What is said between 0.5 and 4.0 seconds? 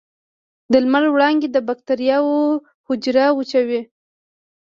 د لمر وړانګې د بکټریاوو حجره وچوي.